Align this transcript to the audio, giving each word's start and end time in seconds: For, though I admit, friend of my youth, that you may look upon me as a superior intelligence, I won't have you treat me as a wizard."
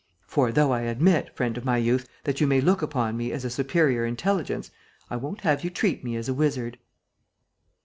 For, 0.25 0.51
though 0.51 0.71
I 0.71 0.81
admit, 0.81 1.35
friend 1.35 1.55
of 1.59 1.63
my 1.63 1.77
youth, 1.77 2.09
that 2.23 2.41
you 2.41 2.47
may 2.47 2.59
look 2.59 2.81
upon 2.81 3.15
me 3.15 3.31
as 3.31 3.45
a 3.45 3.51
superior 3.51 4.03
intelligence, 4.03 4.71
I 5.11 5.15
won't 5.15 5.41
have 5.41 5.63
you 5.63 5.69
treat 5.69 6.03
me 6.03 6.15
as 6.15 6.27
a 6.27 6.33
wizard." 6.33 6.79